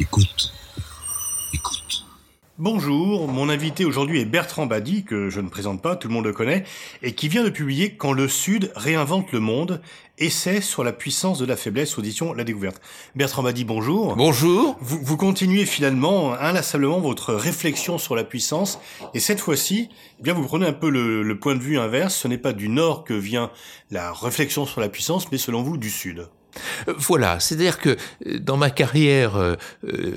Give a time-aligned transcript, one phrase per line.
[0.00, 0.50] Écoute.
[1.52, 2.06] Écoute.
[2.56, 6.24] Bonjour, mon invité aujourd'hui est Bertrand Badi, que je ne présente pas, tout le monde
[6.24, 6.64] le connaît,
[7.02, 9.82] et qui vient de publier Quand le Sud réinvente le monde,
[10.16, 12.80] essai sur la puissance de la faiblesse, audition La Découverte.
[13.14, 14.16] Bertrand Badi, bonjour.
[14.16, 14.78] Bonjour.
[14.80, 18.78] Vous, vous continuez finalement inlassablement votre réflexion sur la puissance,
[19.12, 22.16] et cette fois-ci, eh bien vous prenez un peu le, le point de vue inverse,
[22.16, 23.50] ce n'est pas du Nord que vient
[23.90, 26.26] la réflexion sur la puissance, mais selon vous du Sud.
[26.88, 29.56] Euh, voilà, c'est-à-dire que euh, dans ma carrière euh,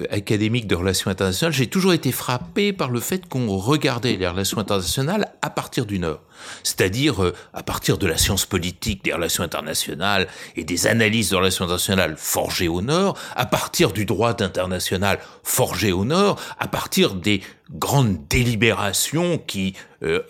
[0.10, 4.58] académique de relations internationales, j'ai toujours été frappé par le fait qu'on regardait les relations
[4.58, 6.22] internationales à partir du Nord,
[6.64, 11.66] c'est-à-dire à partir de la science politique des relations internationales et des analyses de relations
[11.66, 17.42] internationales forgées au Nord, à partir du droit international forgé au Nord, à partir des
[17.72, 19.74] grandes délibérations qui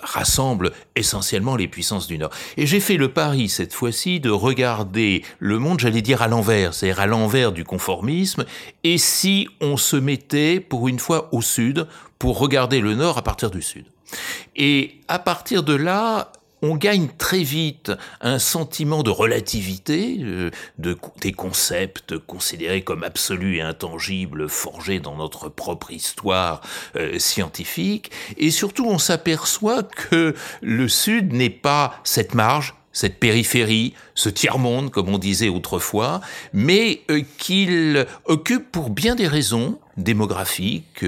[0.01, 2.31] rassemblent essentiellement les puissances du Nord.
[2.57, 6.73] Et j'ai fait le pari cette fois-ci de regarder le monde, j'allais dire à l'envers,
[6.73, 8.45] c'est-à-dire à l'envers du conformisme,
[8.83, 11.87] et si on se mettait pour une fois au sud
[12.19, 13.85] pour regarder le nord à partir du sud.
[14.55, 16.31] Et à partir de là,
[16.63, 23.57] on gagne très vite un sentiment de relativité euh, de, des concepts considérés comme absolus
[23.57, 26.61] et intangibles, forgés dans notre propre histoire
[26.95, 33.95] euh, scientifique, et surtout on s'aperçoit que le Sud n'est pas cette marge cette périphérie,
[34.13, 36.21] ce tiers-monde, comme on disait autrefois,
[36.53, 41.03] mais euh, qu'il occupe pour bien des raisons démographiques,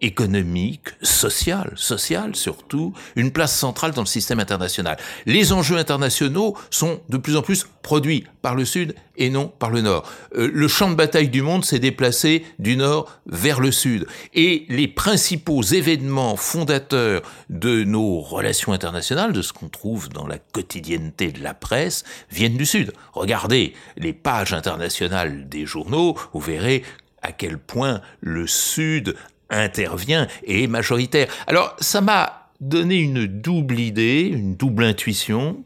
[0.00, 4.96] économique, social, social surtout, une place centrale dans le système international.
[5.26, 9.70] Les enjeux internationaux sont de plus en plus produits par le Sud et non par
[9.70, 10.08] le Nord.
[10.36, 14.06] Euh, le champ de bataille du monde s'est déplacé du Nord vers le Sud.
[14.34, 20.38] Et les principaux événements fondateurs de nos relations internationales, de ce qu'on trouve dans la
[20.38, 22.92] quotidienneté de la presse, viennent du Sud.
[23.12, 26.84] Regardez les pages internationales des journaux, vous verrez
[27.22, 29.14] à quel point le Sud
[29.50, 31.28] intervient et est majoritaire.
[31.46, 35.64] Alors ça m'a donné une double idée, une double intuition,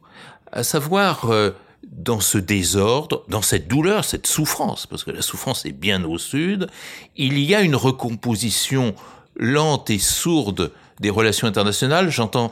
[0.51, 1.51] à savoir euh,
[1.93, 6.19] dans ce désordre, dans cette douleur, cette souffrance, parce que la souffrance est bien au
[6.19, 6.69] sud,
[7.17, 8.95] il y a une recomposition
[9.37, 12.51] lente et sourde des relations internationales, j'entends,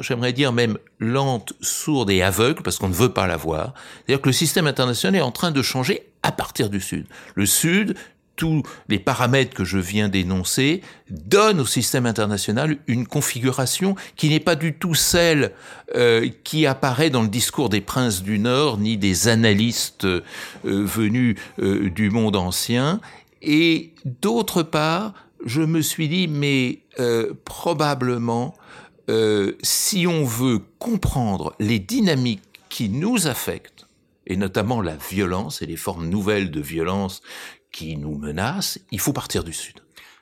[0.00, 3.74] j'aimerais dire même lente, sourde et aveugle, parce qu'on ne veut pas la voir.
[4.06, 7.06] C'est-à-dire que le système international est en train de changer à partir du Sud.
[7.34, 7.96] Le Sud
[8.40, 10.80] tous les paramètres que je viens d'énoncer
[11.10, 15.52] donnent au système international une configuration qui n'est pas du tout celle
[15.94, 20.22] euh, qui apparaît dans le discours des princes du Nord ni des analystes euh,
[20.64, 23.02] venus euh, du monde ancien.
[23.42, 25.12] Et d'autre part,
[25.44, 26.80] je me suis dit, mais
[27.46, 28.54] probablement,
[29.62, 33.86] si on veut comprendre les dynamiques qui nous affectent,
[34.26, 37.22] et notamment la violence et les formes nouvelles de violence
[37.72, 39.76] qui nous menace, il faut partir du Sud.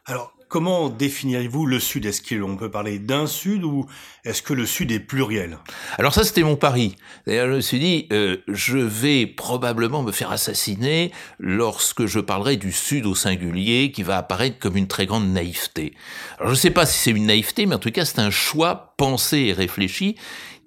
[0.06, 2.06] Alors, comment définirez-vous le Sud?
[2.06, 3.86] Est-ce qu'on peut parler d'un Sud ou
[4.24, 5.58] est-ce que le Sud est pluriel?
[5.98, 6.96] Alors ça, c'était mon pari.
[7.26, 12.56] D'ailleurs, je me suis dit, euh, je vais probablement me faire assassiner lorsque je parlerai
[12.56, 15.94] du Sud au singulier qui va apparaître comme une très grande naïveté.
[16.38, 18.30] Alors je ne sais pas si c'est une naïveté, mais en tout cas, c'est un
[18.30, 20.16] choix pensé et réfléchi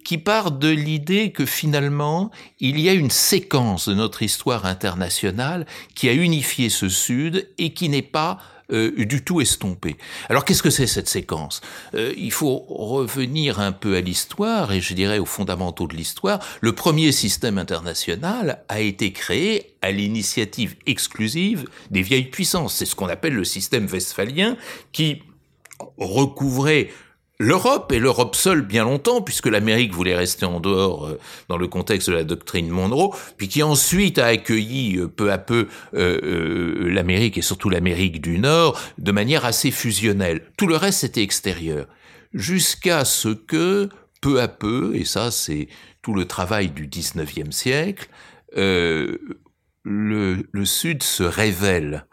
[0.03, 5.66] qui part de l'idée que finalement, il y a une séquence de notre histoire internationale
[5.95, 8.39] qui a unifié ce Sud et qui n'est pas
[8.72, 9.97] euh, du tout estompée.
[10.29, 11.59] Alors qu'est-ce que c'est cette séquence?
[11.94, 16.39] Euh, Il faut revenir un peu à l'histoire et je dirais aux fondamentaux de l'histoire.
[16.62, 22.75] Le premier système international a été créé à l'initiative exclusive des vieilles puissances.
[22.75, 24.56] C'est ce qu'on appelle le système westphalien
[24.94, 25.22] qui
[25.97, 26.89] recouvrait
[27.41, 31.19] l'Europe, et l'Europe seule bien longtemps, puisque l'Amérique voulait rester en dehors euh,
[31.50, 35.38] dans le contexte de la doctrine Monroe, puis qui ensuite a accueilli euh, peu à
[35.38, 40.44] peu euh, l'Amérique, et surtout l'Amérique du Nord, de manière assez fusionnelle.
[40.56, 41.88] Tout le reste était extérieur.
[42.34, 43.90] Jusqu'à ce que,
[44.21, 45.68] peu à peu, et ça c'est
[46.01, 48.07] tout le travail du 19e siècle,
[48.54, 49.18] le,
[49.83, 52.06] le Sud se révèle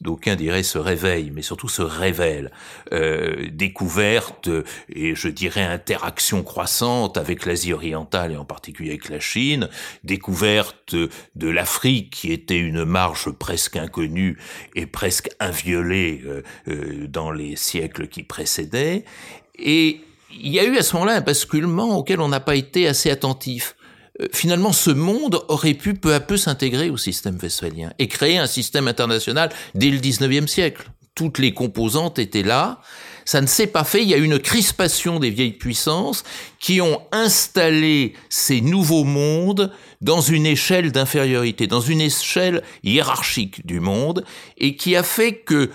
[0.00, 2.50] d'aucuns diraient se réveille, mais surtout se révèle.
[2.92, 4.48] Euh, découverte
[4.88, 9.68] et je dirais interaction croissante avec l'Asie orientale et en particulier avec la Chine,
[10.04, 14.38] découverte de l'Afrique qui était une marge presque inconnue
[14.74, 19.04] et presque inviolée euh, euh, dans les siècles qui précédaient.
[19.58, 20.00] Et
[20.32, 23.10] il y a eu à ce moment-là un basculement auquel on n'a pas été assez
[23.10, 23.74] attentif.
[24.20, 28.38] Euh, finalement, ce monde aurait pu peu à peu s'intégrer au système westphalien et créer
[28.38, 30.90] un système international dès le 19e siècle.
[31.14, 32.80] Toutes les composantes étaient là.
[33.24, 34.02] Ça ne s'est pas fait.
[34.02, 36.24] Il y a une crispation des vieilles puissances
[36.58, 43.80] qui ont installé ces nouveaux mondes dans une échelle d'infériorité, dans une échelle hiérarchique du
[43.80, 44.24] monde,
[44.56, 45.70] et qui a fait que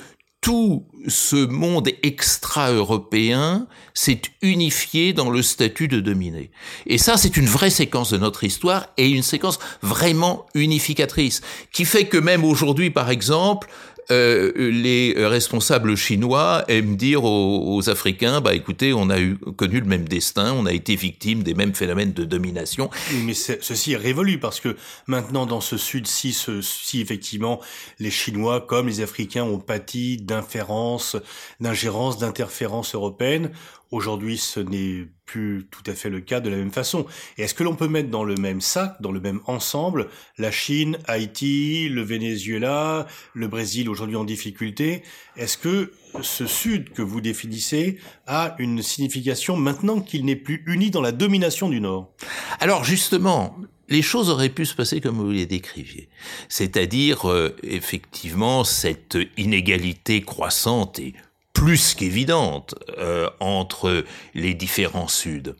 [0.45, 3.65] tout ce monde extra-européen
[3.95, 6.51] s'est unifié dans le statut de dominé.
[6.85, 11.41] Et ça, c'est une vraie séquence de notre histoire et une séquence vraiment unificatrice,
[11.73, 13.69] qui fait que même aujourd'hui, par exemple,
[14.11, 19.85] euh, les responsables chinois aiment dire aux, Africains, bah écoutez, on a eu, connu le
[19.85, 22.89] même destin, on a été victime des mêmes phénomènes de domination.
[23.23, 24.75] mais ceci est révolu parce que
[25.07, 27.61] maintenant dans ce sud-ci, si effectivement
[27.99, 31.17] les Chinois comme les Africains ont pâti d'inférences,
[31.59, 33.51] d'ingérences, d'interférences européennes,
[33.95, 37.05] Aujourd'hui, ce n'est plus tout à fait le cas de la même façon.
[37.37, 40.51] Et est-ce que l'on peut mettre dans le même sac, dans le même ensemble, la
[40.51, 45.01] Chine, Haïti, le Venezuela, le Brésil aujourd'hui en difficulté?
[45.37, 47.97] Est-ce que ce Sud que vous définissez
[48.27, 52.11] a une signification maintenant qu'il n'est plus uni dans la domination du Nord?
[52.59, 53.55] Alors justement,
[53.87, 56.09] les choses auraient pu se passer comme vous les décriviez.
[56.49, 61.13] C'est-à-dire, euh, effectivement, cette inégalité croissante et
[61.55, 64.03] plus qu'évidente euh, entre
[64.35, 65.55] les différents Suds.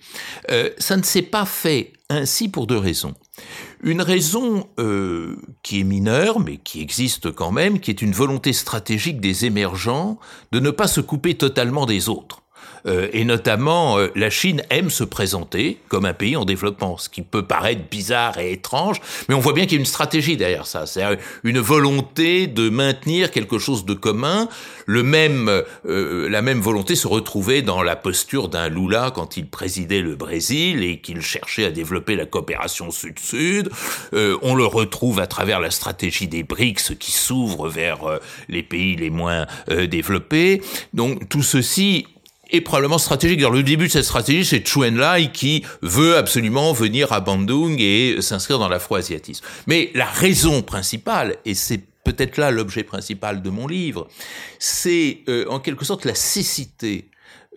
[0.51, 3.15] Euh, ça ne s'est pas fait ainsi pour deux raisons.
[3.81, 8.53] Une raison euh, qui est mineure, mais qui existe quand même, qui est une volonté
[8.53, 10.19] stratégique des émergents
[10.51, 12.44] de ne pas se couper totalement des autres.
[12.87, 17.09] Euh, et notamment, euh, la Chine aime se présenter comme un pays en développement, ce
[17.09, 20.37] qui peut paraître bizarre et étrange, mais on voit bien qu'il y a une stratégie
[20.37, 20.85] derrière ça.
[20.85, 21.03] C'est
[21.43, 24.47] une volonté de maintenir quelque chose de commun.
[24.85, 25.49] Le même,
[25.87, 30.15] euh, la même volonté se retrouvait dans la posture d'un Lula quand il présidait le
[30.15, 33.69] Brésil et qu'il cherchait à développer la coopération sud-sud.
[34.13, 39.09] on le retrouve à travers la stratégie des BRICS qui s'ouvre vers les pays les
[39.09, 40.61] moins développés.
[40.93, 42.05] Donc tout ceci
[42.51, 43.42] et probablement stratégique.
[43.42, 47.77] Dans le début de cette stratégie, c'est Chu Enlai qui veut absolument venir à Bandung
[47.80, 49.45] et s'inscrire dans l'afro-asiatisme.
[49.68, 54.07] Mais la raison principale, et c'est peut-être là l'objet principal de mon livre,
[54.59, 57.09] c'est euh, en quelque sorte la cécité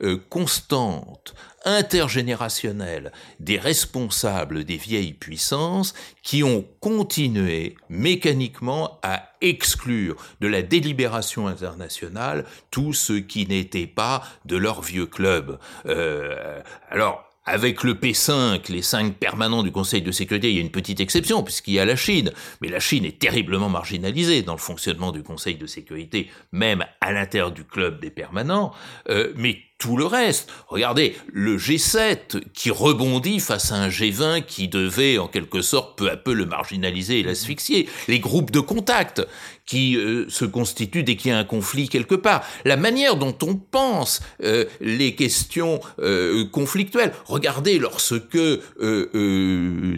[0.03, 1.35] euh, constante
[1.65, 5.93] intergénérationnelle des responsables des vieilles puissances
[6.23, 14.23] qui ont continué mécaniquement à exclure de la délibération internationale tout ce qui n'était pas
[14.45, 15.59] de leur vieux club.
[15.87, 16.61] Euh,
[16.91, 20.71] alors, avec le P5, les cinq permanents du Conseil de sécurité, il y a une
[20.71, 22.31] petite exception puisqu'il y a la Chine.
[22.61, 27.13] Mais la Chine est terriblement marginalisée dans le fonctionnement du Conseil de sécurité, même à
[27.13, 28.73] l'intérieur du club des permanents.
[29.09, 30.51] Euh, mais tout le reste.
[30.67, 36.11] Regardez, le G7 qui rebondit face à un G20 qui devait en quelque sorte peu
[36.11, 37.89] à peu le marginaliser et l'asphyxier.
[38.09, 39.25] Les groupes de contact
[39.69, 42.43] qui euh, se constituent dès qu'il y a un conflit quelque part.
[42.65, 47.13] La manière dont on pense euh, les questions euh, conflictuelles.
[47.27, 48.39] Regardez lorsque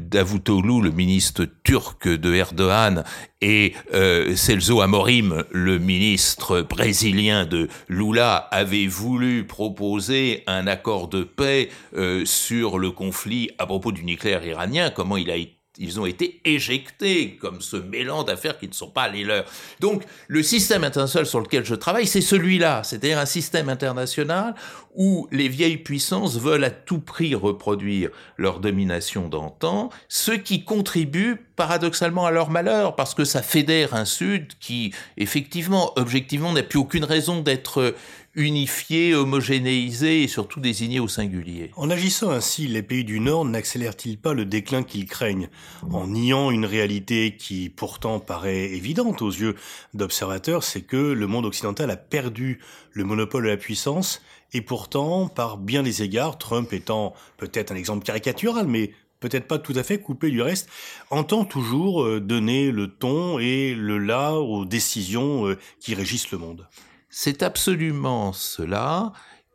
[0.03, 3.05] Davutoglu, le ministre turc de Erdogan,
[3.43, 3.73] et
[4.37, 11.71] Celso Amorim, le ministre brésilien de Lula, avaient voulu proposer un accord de paix
[12.25, 16.41] sur le conflit à propos du nucléaire iranien, comment il a été ils ont été
[16.45, 19.47] éjectés comme ce mélange d'affaires qui ne sont pas les leurs.
[19.81, 24.55] Donc le système international sur lequel je travaille, c'est celui-là, c'est-à-dire un système international
[24.95, 31.37] où les vieilles puissances veulent à tout prix reproduire leur domination d'antan, ce qui contribue
[31.57, 36.79] paradoxalement à leur malheur, parce que ça fédère un Sud qui, effectivement, objectivement, n'a plus
[36.79, 37.95] aucune raison d'être
[38.35, 41.73] unifié, homogénéisé et surtout désigné au singulier.
[41.77, 45.49] En agissant ainsi, les pays du Nord n'accélèrent-ils pas le déclin qu'ils craignent
[45.91, 49.57] En niant une réalité qui pourtant paraît évidente aux yeux
[49.95, 52.61] d'observateurs, c'est que le monde occidental a perdu
[52.93, 57.77] le monopole de la puissance et pourtant, par bien des égards, Trump étant peut-être un
[57.77, 60.69] exemple caricatural, mais peut-être pas tout à fait coupé du reste,
[61.11, 66.39] entend toujours euh, donner le ton et le là aux décisions euh, qui régissent le
[66.39, 66.69] monde.
[67.11, 69.13] C'est absolument cela,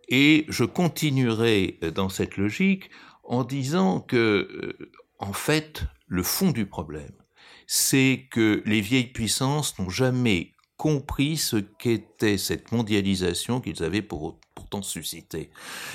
[0.07, 2.89] et je continuerai dans cette logique
[3.23, 7.13] en disant que, euh, en fait, le fond du problème,
[7.65, 14.03] c'est que les vieilles puissances n'ont jamais compris ce qu'était cette mondialisation qu'ils avaient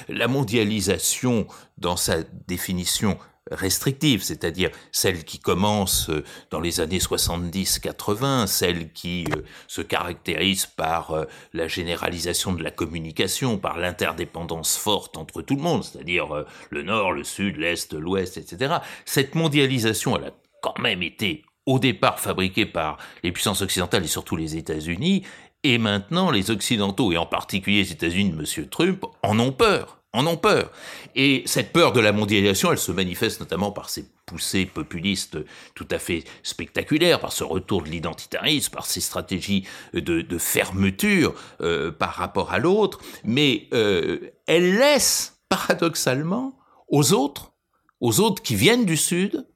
[0.08, 1.46] La mondialisation,
[1.78, 3.18] dans sa définition
[3.50, 10.66] restrictive, c'est-à-dire celle qui commence euh, dans les années 70-80, celle qui euh, se caractérise
[10.66, 16.44] par euh, la généralisation de la communication, par l'interdépendance forte entre tout le monde, c'est-à-dire
[16.70, 18.76] le nord, le sud, l'est, l'ouest, etc.
[19.04, 24.08] Cette mondialisation, elle a quand même été au départ fabriquée par les puissances occidentales et
[24.08, 25.24] surtout les États-Unis,
[25.62, 28.68] Et maintenant, les Occidentaux, et en particulier les États-Unis de M.
[28.68, 30.70] Trump, en ont peur en ont peur.
[31.14, 35.38] Et cette peur de la mondialisation, elle se manifeste notamment par ces poussées populistes
[35.74, 41.92] tout à fait spectaculaires, par ce retour de l'identitarisme, par ces stratégies de, fermeture euh,
[41.92, 47.52] par rapport à l'autre, mais euh, elle laisse paradoxalement aux autres,
[48.00, 49.46] aux autres qui viennent du Sud,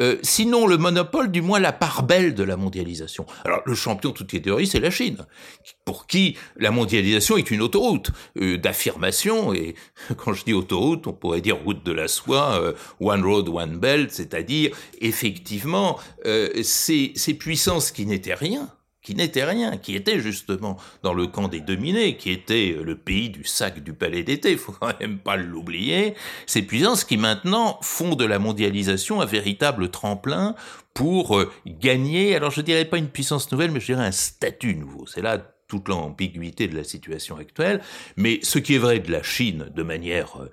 [0.00, 3.26] euh, sinon le monopole, du moins la part belle de la mondialisation.
[3.44, 5.18] Alors le champion de toutes les théories, c'est la Chine,
[5.84, 9.74] pour qui la mondialisation est une autoroute euh, d'affirmation, et
[10.16, 13.78] quand je dis autoroute, on pourrait dire route de la soie, euh, one road, one
[13.78, 15.98] belt, c'est-à-dire effectivement
[16.62, 18.68] ces, ces puissances qui n'étaient rien,
[19.02, 23.30] qui n'était rien, qui était justement dans le camp des dominés, qui était le pays
[23.30, 26.14] du sac du palais d'été, faut quand même pas l'oublier,
[26.46, 30.54] ces puissances qui maintenant font de la mondialisation un véritable tremplin
[30.94, 34.74] pour euh, gagner, alors je dirais pas une puissance nouvelle, mais je dirais un statut
[34.74, 35.06] nouveau.
[35.06, 37.80] C'est là toute l'ambiguïté de la situation actuelle,
[38.16, 40.50] mais ce qui est vrai de la Chine de manière euh,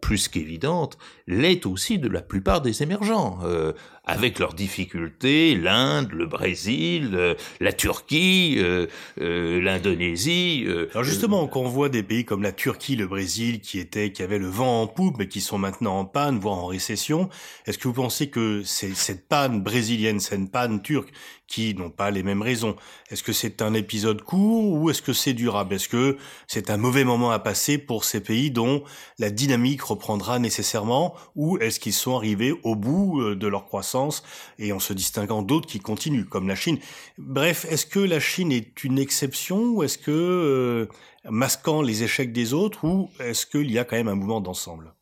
[0.00, 3.38] plus qu'évidente, l'est aussi de la plupart des émergents.
[3.44, 3.72] Euh,
[4.06, 10.66] avec leurs difficultés, l'Inde, le Brésil, euh, la Turquie, euh, l'Indonésie.
[10.92, 14.22] Alors justement, quand on voit des pays comme la Turquie, le Brésil, qui étaient, qui
[14.22, 17.28] avaient le vent en poupe, mais qui sont maintenant en panne, voire en récession,
[17.66, 21.12] est-ce que vous pensez que c'est cette panne brésilienne, cette panne turque,
[21.50, 22.76] qui n'ont pas les mêmes raisons,
[23.10, 25.74] est-ce que c'est un épisode court ou est-ce que c'est durable?
[25.74, 26.16] Est-ce que
[26.46, 28.84] c'est un mauvais moment à passer pour ces pays dont
[29.18, 34.22] la dynamique reprendra nécessairement, ou est-ce qu'ils sont arrivés au bout de leur croissance
[34.58, 36.78] et en se distinguant d'autres qui continuent, comme la Chine.
[37.18, 40.86] Bref, est-ce que la Chine est une exception ou est-ce que euh,
[41.28, 44.94] masquant les échecs des autres ou est-ce qu'il y a quand même un mouvement d'ensemble?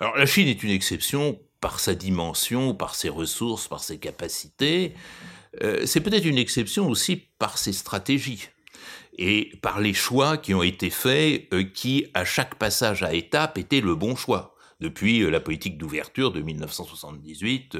[0.00, 4.94] Alors la Chine est une exception par sa dimension, par ses ressources, par ses capacités.
[5.62, 8.48] Euh, c'est peut-être une exception aussi par ses stratégies
[9.18, 13.58] et par les choix qui ont été faits, euh, qui à chaque passage à étape
[13.58, 14.56] étaient le bon choix.
[14.80, 17.76] Depuis euh, la politique d'ouverture de 1978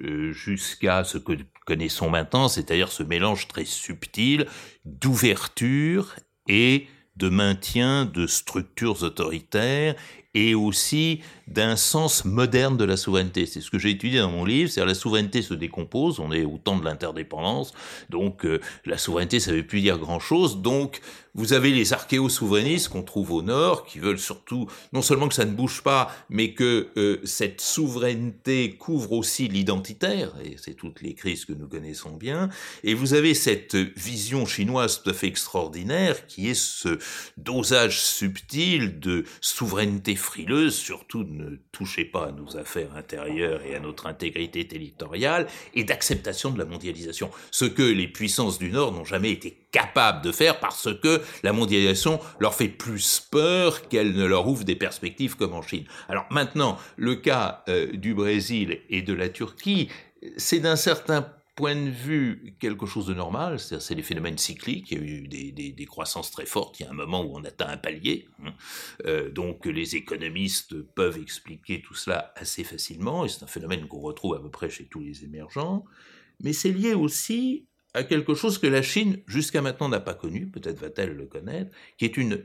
[0.00, 1.32] euh, jusqu'à ce que
[1.66, 4.46] connaissons maintenant, c'est-à-dire ce mélange très subtil
[4.84, 6.16] d'ouverture
[6.48, 9.94] et de maintien de structures autoritaires
[10.34, 13.46] et aussi d'un sens moderne de la souveraineté.
[13.46, 16.44] C'est ce que j'ai étudié dans mon livre, c'est-à-dire la souveraineté se décompose, on est
[16.44, 17.72] au temps de l'interdépendance,
[18.08, 18.46] donc
[18.84, 21.00] la souveraineté ça veut plus dire grand-chose, donc
[21.34, 25.44] vous avez les archéo-souverainistes qu'on trouve au nord, qui veulent surtout, non seulement que ça
[25.44, 31.14] ne bouge pas, mais que euh, cette souveraineté couvre aussi l'identitaire, et c'est toutes les
[31.14, 32.48] crises que nous connaissons bien,
[32.82, 36.98] et vous avez cette vision chinoise tout à fait extraordinaire, qui est ce
[37.36, 43.80] dosage subtil de souveraineté frileuse, surtout ne touchez pas à nos affaires intérieures et à
[43.80, 49.04] notre intégrité territoriale, et d'acceptation de la mondialisation, ce que les puissances du Nord n'ont
[49.04, 54.24] jamais été capables de faire parce que la mondialisation leur fait plus peur qu'elle ne
[54.24, 55.84] leur ouvre des perspectives comme en Chine.
[56.08, 59.88] Alors maintenant, le cas euh, du Brésil et de la Turquie,
[60.36, 61.26] c'est d'un certain
[61.60, 65.28] point de vue quelque chose de normal, c'est des phénomènes cycliques, il y a eu
[65.28, 68.54] des, croissances très fortes, il y a un moment où on atteint un palier, hein.
[69.04, 74.00] euh, donc les économistes peuvent expliquer tout cela assez facilement, et c'est un phénomène qu'on
[74.00, 75.84] retrouve à peu près chez tous les émergents,
[76.42, 80.48] mais c'est lié aussi à quelque chose que la Chine jusqu'à maintenant n'a pas connu,
[80.48, 82.42] peut-être va-t-elle le connaître, qui est une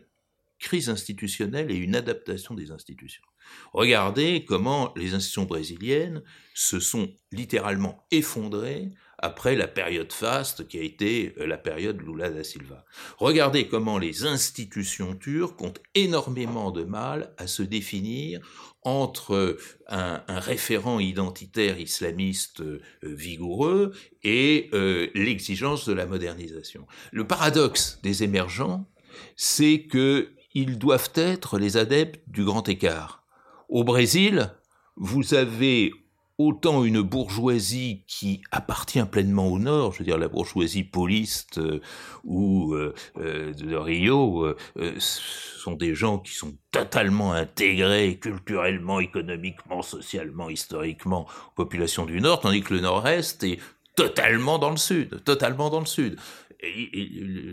[0.59, 3.23] crise institutionnelle et une adaptation des institutions.
[3.71, 6.21] Regardez comment les institutions brésiliennes
[6.53, 12.29] se sont littéralement effondrées après la période faste qui a été euh, la période Lula
[12.29, 12.85] da Silva.
[13.17, 18.41] Regardez comment les institutions turques ont énormément de mal à se définir
[18.83, 19.57] entre
[19.87, 23.93] un, référent identitaire islamiste euh, vigoureux
[24.23, 26.85] et euh, l'exigence de la modernisation.
[27.11, 28.87] Le paradoxe des émergents,
[29.35, 33.23] c'est qu'ils doivent être les adeptes du grand écart.
[33.69, 34.51] Au Brésil,
[34.95, 35.91] vous avez
[36.37, 41.79] autant une bourgeoisie qui appartient pleinement au Nord, je veux dire la bourgeoisie pauliste euh,
[42.23, 44.53] ou euh, euh, de Rio,
[44.95, 52.41] sont des gens qui sont totalement intégrés culturellement, économiquement, socialement, historiquement aux populations du Nord,
[52.41, 53.59] tandis que le Nord-Est est
[53.95, 56.17] totalement dans le Sud, totalement dans le Sud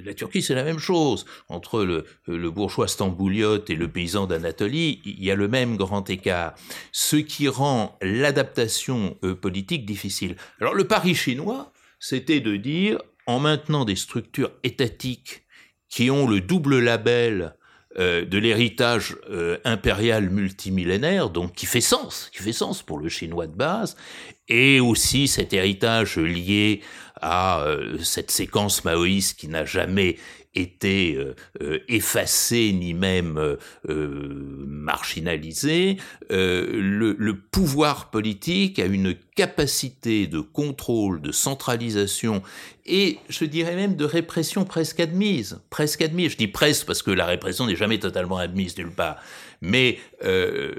[0.05, 1.25] la Turquie, c'est la même chose.
[1.49, 6.55] Entre le, bourgeois stambouliote et le paysan d'Anatolie, il y a le même grand écart.
[6.93, 10.37] Ce qui rend l'adaptation euh, politique difficile.
[10.61, 15.45] Alors le pari chinois, c'était de dire, en maintenant des structures étatiques
[15.89, 17.55] qui ont le double label
[17.99, 23.11] euh, de l'héritage euh, impérial multimillénaire, donc qui fait sens, qui fait sens pour le
[23.11, 23.97] chinois de base,
[24.49, 26.81] et aussi cet héritage lié
[27.21, 30.17] à euh, cette séquence maoïste qui n'a jamais
[30.55, 33.57] été euh, euh, effacé ni même euh,
[34.67, 35.97] marginalisé,
[36.31, 42.43] le, le, pouvoir politique a une capacité de contrôle, de centralisation
[42.87, 46.33] et je dirais même de répression presque admise, presque admise.
[46.33, 49.17] Je dis presque parce que la répression n'est jamais totalement admise nulle part.
[49.63, 50.73] Mais euh,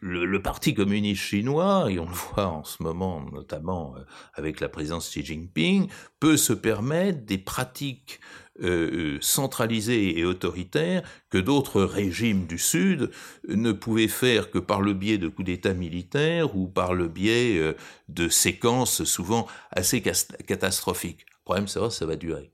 [0.00, 3.94] le, le, Parti communiste chinois, et on le voit en ce moment notamment
[4.34, 5.88] avec la présidence Xi Jinping,
[6.20, 8.20] peut se permettre des pratiques
[8.60, 13.10] euh, centralisé et autoritaire que d'autres régimes du Sud
[13.48, 17.58] ne pouvaient faire que par le biais de coups d'État militaires ou par le biais
[17.58, 17.72] euh,
[18.08, 21.24] de séquences souvent assez catastrophiques.
[21.30, 22.52] Le problème, c'est ça va durer.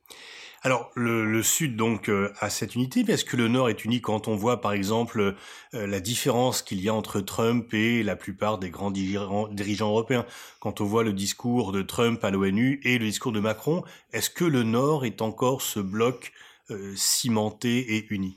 [0.68, 4.02] Alors le, Sud donc euh, a cette unité, mais est-ce que le Nord est uni
[4.02, 5.34] quand on voit par exemple
[5.72, 10.26] euh, la différence qu'il y a entre Trump et la plupart des grands dirigeants, européens?
[10.60, 13.82] Quand on voit le discours de Trump à l'ONU et le discours de Macron,
[14.12, 16.32] est-ce que le Nord est encore ce bloc
[16.70, 18.36] euh, cimenté et uni?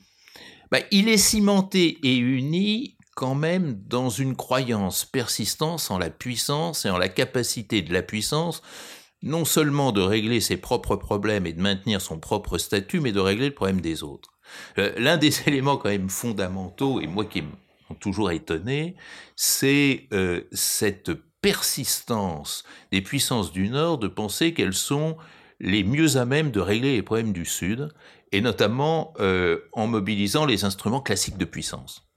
[0.71, 6.85] Bah, Il est cimenté et uni quand même dans une croyance persistante en la puissance
[6.85, 8.61] et en la capacité de la puissance
[9.23, 13.19] non seulement de régler ses propres problèmes et de maintenir son propre statut, mais de
[13.19, 14.31] régler le problème des autres.
[14.77, 18.95] Euh, l'un des éléments quand même fondamentaux, et moi qui m'ont toujours étonné,
[19.35, 21.11] c'est euh, cette
[21.41, 25.17] persistance des puissances du Nord de penser qu'elles sont
[25.59, 27.89] les mieux à même de régler les problèmes du Sud,
[28.31, 32.07] et notamment euh, en mobilisant les instruments classiques de puissance.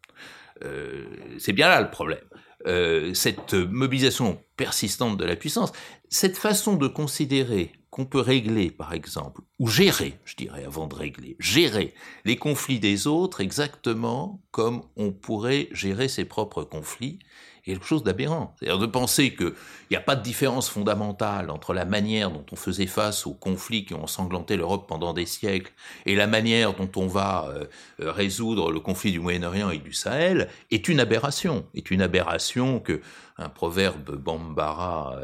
[1.38, 2.24] C'est bien là le problème.
[2.66, 5.72] Euh, cette mobilisation persistante de la puissance,
[6.08, 10.94] cette façon de considérer qu'on peut régler, par exemple, ou gérer, je dirais, avant de
[10.94, 11.94] régler, gérer
[12.24, 17.18] les conflits des autres exactement comme on pourrait gérer ses propres conflits,
[17.64, 18.54] quelque chose d'aberrant.
[18.58, 19.54] C'est-à-dire de penser qu'il
[19.90, 23.84] n'y a pas de différence fondamentale entre la manière dont on faisait face aux conflits
[23.84, 25.72] qui ont ensanglanté l'Europe pendant des siècles
[26.06, 27.64] et la manière dont on va euh,
[28.00, 31.64] euh, résoudre le conflit du Moyen-Orient et du Sahel est une aberration.
[31.74, 33.00] Est une aberration que
[33.38, 35.18] un proverbe bambara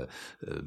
[0.48, 0.62] euh,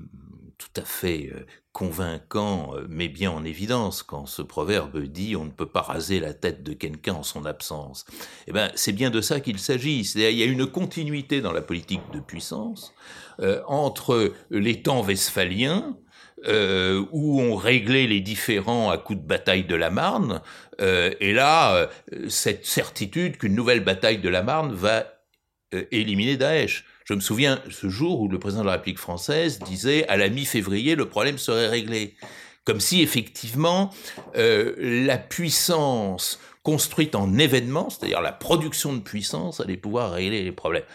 [0.57, 5.45] tout à fait euh, convaincant, euh, mais bien en évidence quand ce proverbe dit on
[5.45, 8.05] ne peut pas raser la tête de quelqu'un en son absence.
[8.47, 10.01] Eh ben, c'est bien de ça qu'il s'agit.
[10.01, 12.93] Il y a une continuité dans la politique de puissance
[13.39, 15.97] euh, entre les temps westphaliens,
[17.13, 20.41] où on réglait les différends à coups de bataille de la Marne,
[20.77, 21.89] et là,
[22.27, 25.05] cette certitude qu'une nouvelle bataille de la Marne va
[25.71, 26.83] éliminer Daesh.
[27.05, 30.29] Je me souviens ce jour où le président de la République française disait à la
[30.29, 32.15] mi-février le problème serait réglé.
[32.65, 33.89] Comme si effectivement
[34.37, 40.53] euh, la puissance construite en événement, c'est-à-dire la production de puissance, allait pouvoir régler les
[40.53, 40.85] problèmes.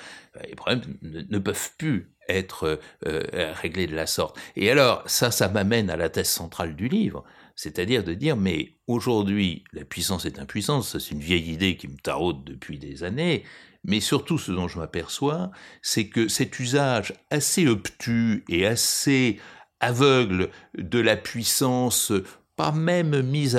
[0.48, 3.22] Les problèmes ne, peuvent plus être euh,
[3.60, 4.38] réglés de la sorte.
[4.56, 8.76] Et alors, ça, ça m'amène à la thèse centrale du livre, c'est-à-dire de dire, mais
[8.86, 13.42] aujourd'hui, la puissance est impuissance, c'est une vieille idée qui me taraude depuis des années,
[13.88, 19.40] mais surtout, ce dont je m'aperçois, c'est que cet usage assez obtus et assez
[19.80, 22.12] aveugle de la puissance,
[22.54, 23.58] pas même mise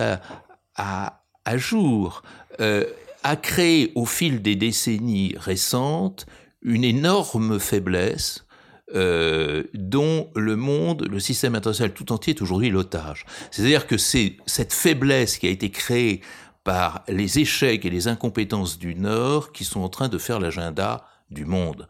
[0.78, 2.22] à, jour,
[2.62, 2.86] euh,
[3.24, 6.28] a créé au fil des décennies récentes
[6.62, 8.46] une énorme faiblesse
[8.94, 13.26] euh, dont le monde, le système international tout entier est aujourd'hui l'otage.
[13.50, 16.22] C'est-à-dire que c'est cette faiblesse qui a été créée
[16.70, 21.04] par les échecs et les incompétences du Nord qui sont en train de faire l'agenda
[21.32, 21.88] du monde.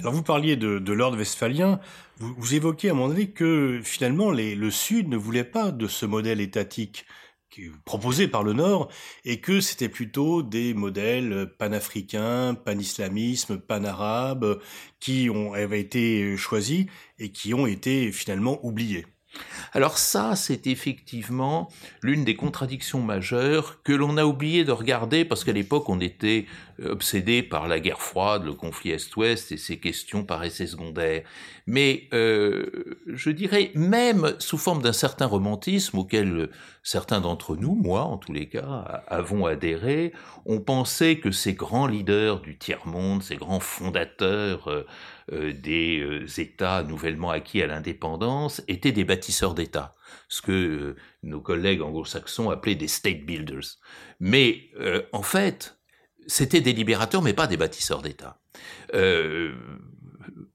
[0.00, 1.78] Alors vous parliez de, l'ordre westphalien,
[2.16, 6.40] vous, évoquez à moment donné que finalement le Sud ne voulait pas de ce modèle
[6.40, 7.06] étatique
[7.84, 8.88] proposé par le Nord
[9.24, 14.60] et que c'était plutôt des modèles panafricains, panislamisme, panarabe
[14.98, 16.86] qui ont, avaient été choisis
[17.20, 19.06] et qui ont été finalement oubliés.
[19.72, 21.68] Alors ça, c'est effectivement
[22.02, 26.46] l'une des contradictions majeures que l'on a oublié de regarder parce qu'à l'époque, on était
[26.84, 31.22] obsédé par la guerre froide, le conflit Est-Ouest, et ces questions paraissaient secondaires.
[31.66, 36.48] Mais euh, je dirais, même sous forme d'un certain romantisme auquel
[36.82, 40.12] certains d'entre nous, moi en tous les cas, avons adhéré,
[40.46, 44.86] on pensait que ces grands leaders du tiers-monde, ces grands fondateurs euh,
[45.30, 49.94] des euh, États nouvellement acquis à l'indépendance, étaient des bâtisseurs d'États,
[50.28, 53.76] ce que euh, nos collègues anglo-saxons appelaient des state builders.
[54.20, 54.70] Mais
[55.12, 55.78] en fait,
[56.26, 58.40] c'était des libérateurs, mais pas des bâtisseurs d'État.
[58.94, 59.54] Euh,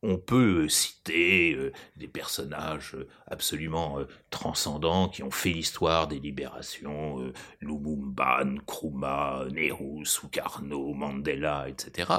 [0.02, 7.32] on peut citer euh, des personnages absolument transcendants qui ont fait l'histoire des libérations,
[7.62, 12.12] Lumumba, Nkrumah, Nehru, Sukarno, Mandela, etc.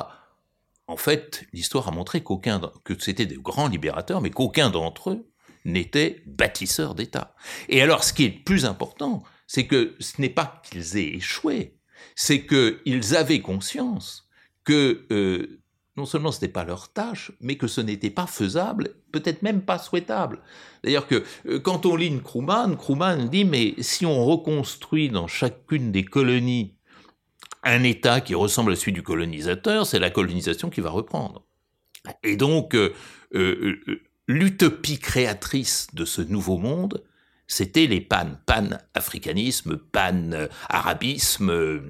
[0.87, 5.31] En fait, l'histoire a montré qu'aucun, que c'était de grands libérateurs, mais qu'aucun d'entre eux
[5.65, 7.35] n'était bâtisseur d'État.
[7.69, 11.15] Et alors, ce qui est le plus important, c'est que ce n'est pas qu'ils aient
[11.15, 11.79] échoué,
[12.15, 14.29] c'est qu'ils avaient conscience
[14.65, 15.63] que euh,
[15.97, 19.63] non seulement ce n'était pas leur tâche, mais que ce n'était pas faisable, peut-être même
[19.63, 20.43] pas souhaitable.
[20.83, 25.93] D'ailleurs que euh, quand on lit Nkrumah, Nkrumah dit mais si on reconstruit dans chacune
[25.93, 26.77] des colonies
[27.65, 31.45] un État qui ressemble à celui du colonisateur, c'est la colonisation qui va reprendre.
[32.23, 32.93] Et donc euh,
[34.29, 37.03] l'utopie créatrice de ce nouveau monde,
[37.47, 41.83] c'était les pan, pan-africanisme, pan-arabisme,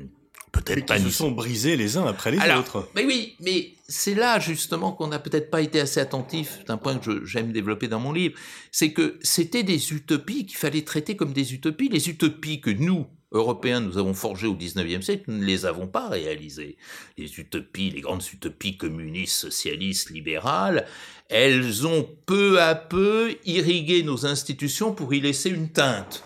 [0.54, 0.98] peut-être pas.
[0.98, 2.88] Ils se sont brisés les uns après les autres.
[2.94, 6.98] Mais oui, mais c'est là justement qu'on n'a peut-être pas été assez attentif, d'un point
[6.98, 8.38] que j'aime développer dans mon livre,
[8.70, 11.88] c'est que c'était des utopies qu'il fallait traiter comme des utopies.
[11.88, 15.88] Les utopies que nous, Européens, nous avons forgées au XIXe siècle, nous ne les avons
[15.88, 16.76] pas réalisées.
[17.18, 20.86] Les utopies, les grandes utopies communistes, socialistes, libérales,
[21.28, 26.22] elles ont peu à peu irrigué nos institutions pour y laisser une teinte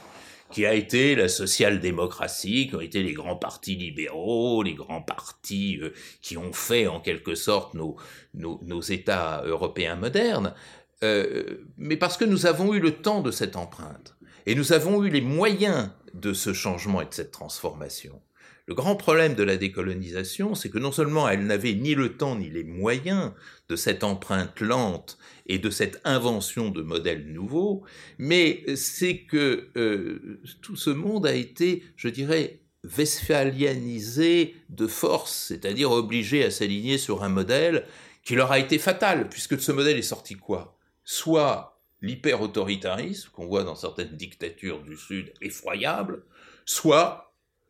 [0.51, 5.79] qui a été la social-démocratie, qui ont été les grands partis libéraux, les grands partis
[5.81, 7.97] euh, qui ont fait en quelque sorte nos,
[8.35, 10.55] nos, États européens modernes,
[11.03, 15.05] euh, mais parce que nous avons eu le temps de cette empreinte, et nous avons
[15.05, 18.21] eu les moyens de ce changement et de cette transformation.
[18.69, 22.37] Le grand problème de la décolonisation, c'est que non seulement elle n'avait ni le temps
[22.37, 23.33] ni les moyens
[23.71, 27.83] de cette empreinte lente et de cette invention de modèles nouveaux,
[28.19, 35.91] mais c'est que euh, tout ce monde a été, je dirais, westphalianisé de force, c'est-à-dire
[35.91, 37.87] obligé à s'aligner sur un modèle
[38.23, 40.77] qui leur a été fatal, puisque de ce modèle est sorti quoi?
[41.05, 46.23] Soit l'hyper-autoritarisme qu'on voit dans certaines dictatures du Sud effroyables,
[46.67, 47.28] soit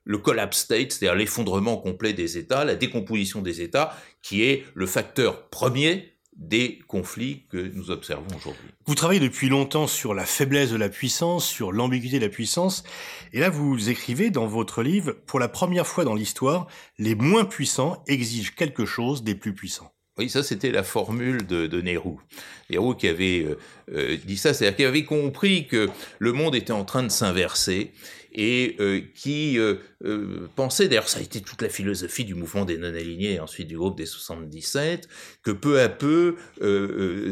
[0.08, 4.86] le collapse state, c'est-à-dire l'effondrement complet des États, la décomposition des États, qui est le
[4.86, 8.68] facteur premier des conflits que nous observons aujourd'hui.
[8.86, 12.84] Vous travaillez depuis longtemps sur la faiblesse de la puissance, sur l'ambiguïté de la puissance,
[13.34, 16.68] et là vous écrivez dans votre livre, pour la première fois dans l'histoire,
[16.98, 19.92] les moins puissants exigent quelque chose des plus puissants.
[20.16, 22.16] Oui, ça c'était la formule de, de Nehru.
[22.70, 23.58] Nehru qui avait euh,
[23.92, 27.92] euh, dit ça, c'est-à-dire qu'il avait compris que le monde était en train de s'inverser
[28.32, 32.64] et euh, qui euh, euh, pensait, d'ailleurs ça a été toute la philosophie du mouvement
[32.64, 35.08] des non-alignés et ensuite du groupe des 77,
[35.42, 36.36] que peu à peu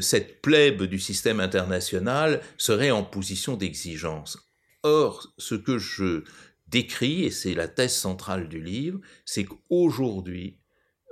[0.00, 4.38] cette plèbe du système international serait en position d'exigence.
[4.82, 6.22] Or, ce que je
[6.68, 10.58] décris, et c'est la thèse centrale du livre, c'est qu'aujourd'hui,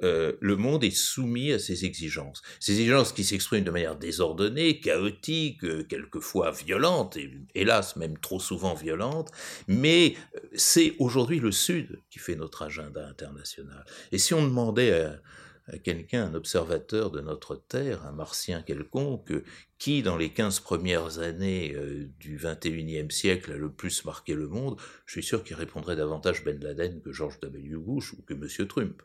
[0.02, 2.42] euh, le monde est soumis à ces exigences.
[2.60, 8.40] Ces exigences qui s'expriment de manière désordonnée, chaotique, euh, quelquefois violente, et hélas même trop
[8.40, 9.30] souvent violente,
[9.68, 13.84] mais euh, c'est aujourd'hui le Sud qui fait notre agenda international.
[14.10, 15.20] Et si on demandait à,
[15.68, 19.32] à quelqu'un, un observateur de notre Terre, un martien quelconque,
[19.78, 24.48] qui dans les 15 premières années euh, du 21e siècle a le plus marqué le
[24.48, 27.76] monde, je suis sûr qu'il répondrait davantage Ben Laden que George W.
[27.76, 28.66] Bush ou que M.
[28.68, 29.02] Trump.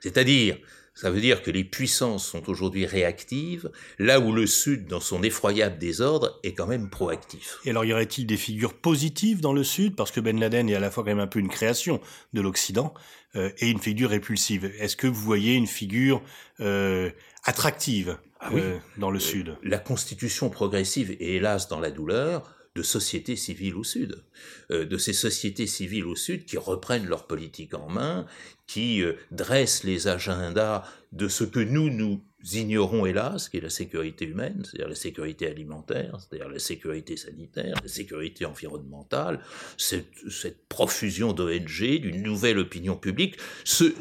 [0.00, 0.58] C'est-à-dire,
[0.94, 5.22] ça veut dire que les puissances sont aujourd'hui réactives, là où le Sud, dans son
[5.22, 7.58] effroyable désordre, est quand même proactif.
[7.64, 9.96] Et alors, y aurait-il des figures positives dans le Sud?
[9.96, 12.00] Parce que Ben Laden est à la fois quand même un peu une création
[12.32, 12.92] de l'Occident,
[13.36, 14.64] euh, et une figure répulsive.
[14.80, 16.20] Est-ce que vous voyez une figure
[16.58, 17.10] euh,
[17.44, 18.18] attractive?
[18.40, 19.56] Ah euh, dans le Sud.
[19.62, 24.22] La constitution progressive et hélas dans la douleur de sociétés civiles au Sud,
[24.70, 28.26] de ces sociétés civiles au Sud qui reprennent leur politique en main,
[28.68, 32.22] qui dressent les agendas de ce que nous, nous
[32.52, 37.74] ignorons hélas, qui est la sécurité humaine, c'est-à-dire la sécurité alimentaire, c'est-à-dire la sécurité sanitaire,
[37.82, 39.40] la sécurité environnementale,
[39.76, 43.92] cette, cette profusion d'ONG, d'une nouvelle opinion publique, ce,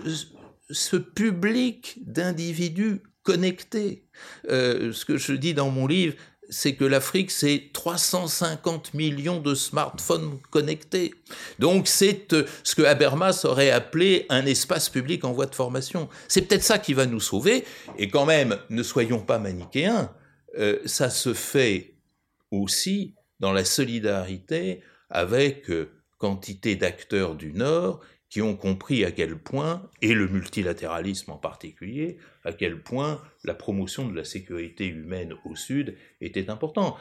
[0.70, 4.02] ce public d'individus connectés.
[4.50, 6.16] Euh, ce que je dis dans mon livre,
[6.50, 11.14] c'est que l'Afrique, c'est 350 millions de smartphones connectés.
[11.60, 16.10] Donc c'est euh, ce que Habermas aurait appelé un espace public en voie de formation.
[16.28, 17.66] C'est peut-être ça qui va nous sauver.
[18.00, 20.12] Et quand même, ne soyons pas manichéens,
[20.58, 21.94] euh, ça se fait
[22.50, 25.70] aussi dans la solidarité avec
[26.18, 32.18] quantité d'acteurs du Nord qui ont compris à quel point, et le multilatéralisme en particulier,
[32.44, 36.98] à quel point la promotion de la sécurité humaine au Sud était importante.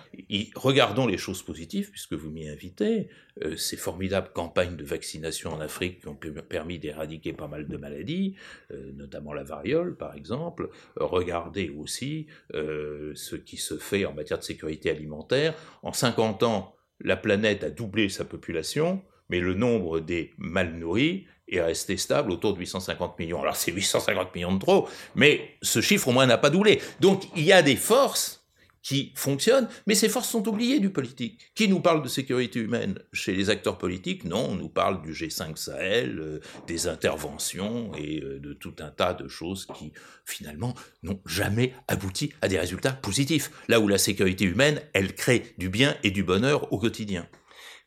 [0.54, 3.08] regardons les choses positives, puisque vous m'y invitez,
[3.42, 7.76] euh, ces formidables campagnes de vaccination en Afrique qui ont permis d'éradiquer pas mal de
[7.76, 8.36] maladies,
[8.70, 10.70] euh, notamment la variole par exemple.
[10.96, 15.54] regardez aussi euh, ce qui se fait en matière de sécurité alimentaire.
[15.82, 21.26] En 50 ans, la planète a doublé sa population, mais le nombre des mal nourris
[21.48, 23.42] est resté stable autour de 850 millions.
[23.42, 26.80] Alors c'est 850 millions de trop, mais ce chiffre au moins n'a pas doublé.
[27.00, 28.38] Donc il y a des forces
[28.82, 31.52] qui fonctionnent, mais ces forces sont oubliées du politique.
[31.54, 35.12] Qui nous parle de sécurité humaine Chez les acteurs politiques, non, on nous parle du
[35.12, 39.92] G5 Sahel, euh, des interventions et euh, de tout un tas de choses qui,
[40.24, 43.50] finalement, n'ont jamais abouti à des résultats positifs.
[43.68, 47.26] Là où la sécurité humaine, elle crée du bien et du bonheur au quotidien.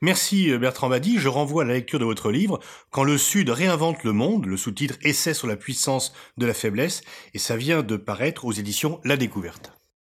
[0.04, 2.60] Merci euh, Bertrand Badi, je renvoie à la lecture de votre livre
[2.90, 7.04] Quand le Sud réinvente le monde, le sous-titre Essai sur la puissance de la faiblesse,
[7.36, 9.81] et ça vient de paraître aux éditions La Découverte.